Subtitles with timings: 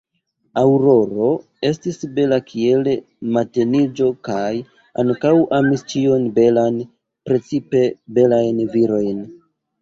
[0.59, 1.25] Aŭroro
[1.67, 2.89] estis bela kiel
[3.35, 4.47] mateniĝo kaj
[5.05, 6.81] ankaŭ amis ĉion belan,
[7.31, 7.85] precipe
[8.19, 9.23] belajn virojn.